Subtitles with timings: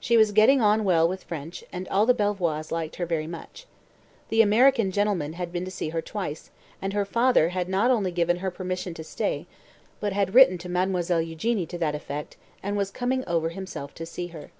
[0.00, 3.66] She was getting on well with French, and all the Belvoirs liked her very much.
[4.28, 6.50] The "American gentleman" had been to see her twice,
[6.82, 9.46] and her father had not only given her permission to stay,
[10.00, 14.04] but had written to Mademoiselle Eugenie to that effect, and was coming over himself to
[14.06, 14.50] see her.